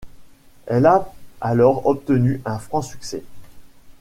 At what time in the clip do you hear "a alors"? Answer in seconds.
0.87-1.85